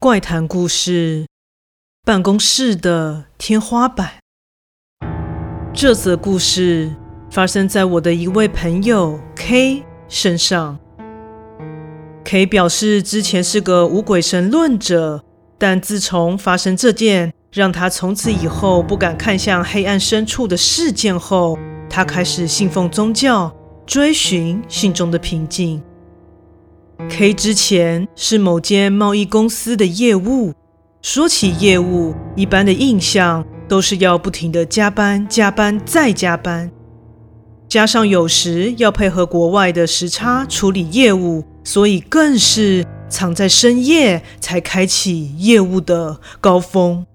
[0.00, 1.26] 怪谈故事：
[2.04, 4.20] 办公室的天花板。
[5.74, 6.94] 这则故事
[7.32, 10.78] 发生在我的一位朋友 K 身上。
[12.22, 15.24] K 表示，之前是个无鬼神论者，
[15.58, 21.58] 但自从发生这件让他从此以后不敢看向黑暗深处的事件后，
[21.90, 23.52] 他开始信奉宗教，
[23.84, 25.82] 追寻心中的平静。
[27.06, 30.52] K 之前是某间贸易公司的业务。
[31.00, 36.72] 说起业务，一般的印象都是要不停地加班、加班再加班，
[37.68, 47.06] 加上有时要配合国外的时差处理业务，所以更是藏在深夜才开启业务的高峰。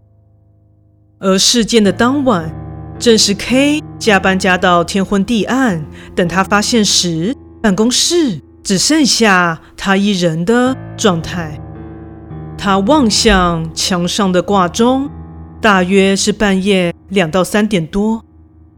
[1.20, 2.56] 而事件的当晚，
[2.98, 8.40] 正是 K 加班加到天昏地暗，等他发现时，办公室。
[8.64, 11.60] 只剩下他一人的状态。
[12.58, 15.10] 他望向墙上的挂钟，
[15.60, 18.24] 大约是半夜两到三点多。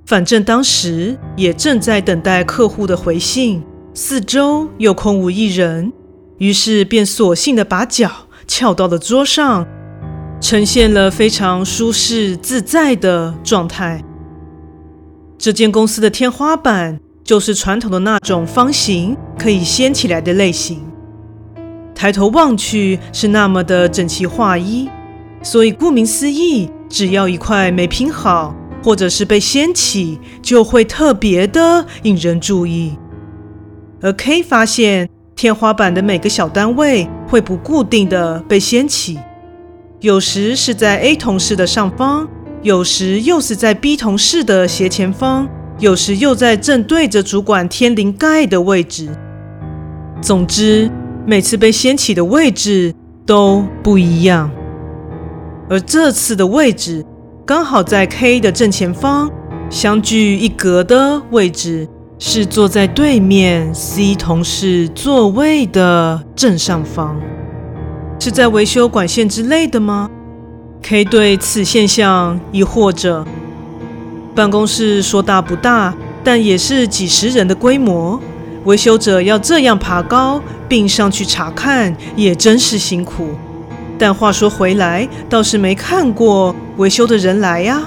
[0.08, 3.62] 反正当时也正在等待客户的回信，
[3.94, 5.94] 四周又空无一人，
[6.40, 8.10] 于是便索性的把脚
[8.48, 9.68] 翘到了桌上，
[10.42, 14.04] 呈现了非常舒适自在的状态。
[15.38, 17.00] 这间公司的天花板。
[17.24, 20.85] 就是传统的那种方形，可以掀起来的类型。
[21.96, 24.88] 抬头望去是那么的整齐划一，
[25.42, 32.98] 所以顾名思义，只要一块没拼好，或者是被掀起，就会特别的引人注意。
[34.02, 39.18] 而 K 发现天花板的每个小单位会不固定的被掀起，
[40.02, 42.28] 有时是在 A 同事的上方，
[42.62, 45.48] 有时又是在 B 同事的斜前方。
[45.78, 49.10] 有时又在正对着主管天灵盖的位置。
[50.22, 50.90] 总之，
[51.28, 52.94] 每次被掀起的位置
[53.26, 54.52] 都不一样。
[55.68, 57.04] 而这次的位置
[57.46, 59.32] 刚好在 K 的正前方，
[59.70, 61.88] 相距一格的位置
[62.20, 67.20] 是坐在对面 C 同事座位的正上方。
[68.20, 70.10] 是在维修管线之类的吗
[70.84, 73.26] ？K 对此现象疑惑着。
[74.36, 78.20] 办公室说大不大，但也是几十人的规模。
[78.66, 83.30] 维修者要这样爬高并上去查看，也真是辛苦。
[83.98, 87.82] 但话说回来，倒是没看过维修的人来呀。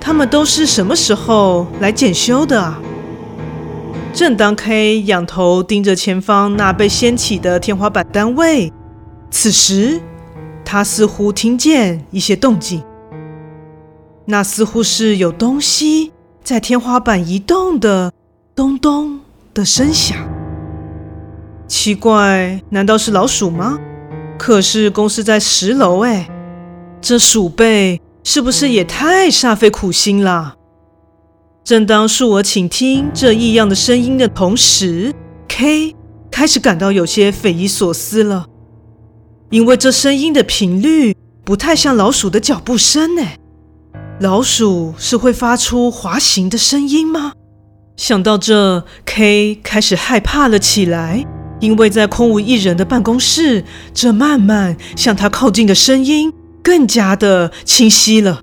[0.00, 2.80] 他们都是什么时候来检修的啊？
[4.14, 8.72] 正当 K 仰头盯着前方那被掀起的天花板单位，
[9.30, 10.00] 此时
[10.64, 12.82] 他似乎听见一些动静。
[14.24, 18.12] 那似乎是有东西在天花板移动的
[18.54, 19.20] 咚咚
[19.58, 20.16] 的声响。
[21.66, 23.76] 奇怪，难道是老鼠吗？
[24.38, 26.30] 可是公司在十楼哎，
[27.00, 30.54] 这鼠辈是不是也太煞费苦心了？
[31.64, 35.12] 正当竖耳倾听这异样的声音的同时
[35.48, 35.96] ，K
[36.30, 38.46] 开始感到有些匪夷所思了，
[39.50, 43.36] 因为这声音的频率不太像老鼠的脚步声哎。
[44.20, 47.32] 老鼠是会发出滑行的声音吗？
[47.98, 51.26] 想到这，K 开始害怕了起来，
[51.58, 56.32] 因为在空无一人的办公室，这慢慢向他靠近的声音
[56.62, 58.42] 更加的清晰了，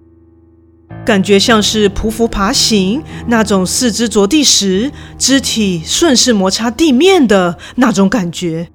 [1.05, 8.67] 感觉像是匍匐爬行那种四肢着地时，肢体顺势摩擦地面的那种感觉。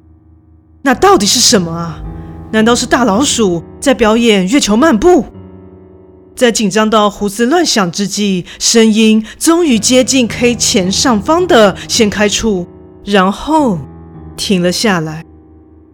[0.81, 2.01] 那到底是什么啊？
[2.53, 5.27] 难道是大老鼠在表演月球漫步？
[6.41, 12.67] 在紧张到胡思乱想之际，声音终于接近 K 前上方的掀开处，
[13.05, 13.79] 然后
[14.39, 15.23] 停了下来。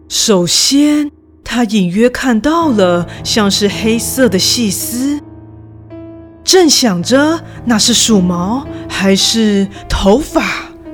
[0.07, 1.11] 首先，
[1.43, 5.19] 他隐约看到了像是黑色的细丝，
[6.45, 10.41] 正想着那是鼠毛还是头发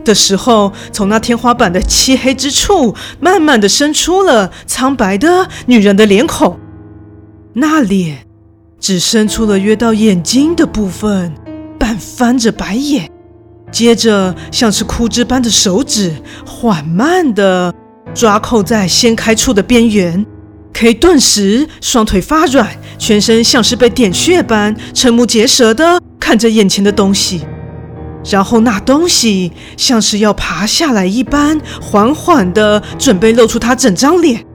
[0.03, 6.57] 的时候，从那天花板的漆黑之处，慢慢的伸出了苍白的女人的脸孔，
[7.53, 8.25] 那脸。
[8.83, 11.33] 只伸出了约到眼睛的部分，
[11.79, 13.09] 半翻着白眼，
[13.71, 16.11] 接着像是枯枝般的手指
[16.45, 17.73] 缓慢地
[18.13, 20.25] 抓扣在掀开处的边缘
[20.73, 27.39] ，K 顿时双腿发软，全身像是被点穴般瞠目结舌地看着眼前的东西，
[28.29, 34.45] 然后那东西像是要爬下来一般，缓缓地准备露出他整张脸。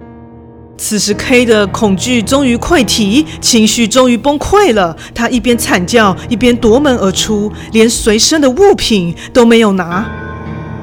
[0.80, 4.96] 此时，K 的恐惧终于溃堤，情绪终于崩溃了。
[5.12, 10.06] 他一边惨叫，一边夺门而出，连随身的物品都没有拿。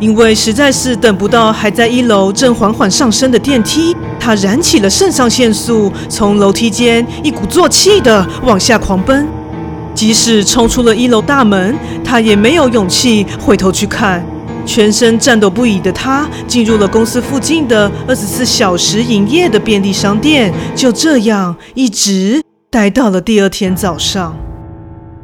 [0.02, 9.26] 因为实在是等不到还在一楼正缓缓上升的电梯，他燃起了肾上腺素，从楼梯间一鼓作气的往下狂奔。
[9.94, 14.24] 即使冲出了一楼大门，他也没有勇气回头去看。
[14.66, 24.36] 全身颤抖不已的他进入了公司附近的二十四小时营业的便利商店，就这样一直待到了第二天早上。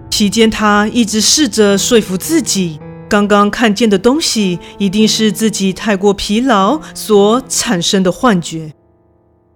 [0.09, 2.79] 期间，他一直试着说服自己。
[3.09, 8.71] 刚刚看见的东西一定是自己太过疲劳所产生的幻觉，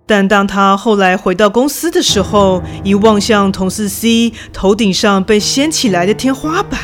[0.05, 6.79] 但当他后来回到公司的时候，一望向同事 C 头顶上被掀起来的天花板，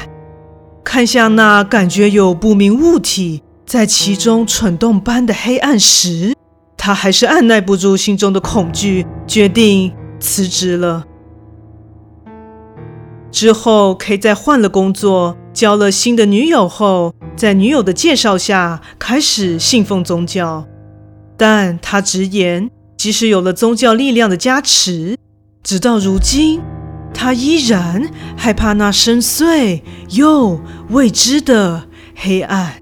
[0.94, 6.36] 看向那感觉有不明物体在其中蠢动般的黑暗时，
[6.76, 11.06] 他还是按捺不住心中的恐惧，决定辞职了。
[13.32, 15.38] 之后，K 在换了工作。
[15.54, 20.66] 交了新的女友后，在女友的介绍下开始信奉宗教，
[21.38, 25.18] 但他直言，即使有了宗教力量的加持，
[25.64, 26.60] 直到如今，
[27.14, 29.82] 他依然害怕那深邃
[30.12, 30.60] 又
[30.90, 32.76] 未知的黑暗。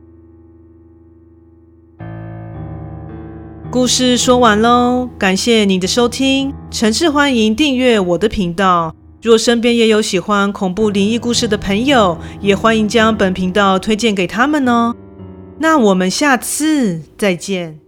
[3.72, 8.96] 故事说完喽，感谢你的收听，诚挚欢迎订阅我的频道。
[9.22, 14.96] 若身边也有喜欢恐怖灵异故事的朋友，也欢迎将本频道推荐给他们哦。
[15.60, 17.80] 那我们下次再见。